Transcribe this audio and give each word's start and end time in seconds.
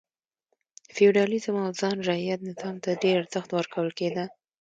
فیوډالېزم 0.95 1.55
او 1.65 1.69
خان 1.79 1.97
رعیت 2.09 2.39
نظام 2.49 2.75
ته 2.83 2.89
ډېر 3.03 3.15
ارزښت 3.21 3.49
ورکول 3.53 3.89
کېده. 3.99 4.25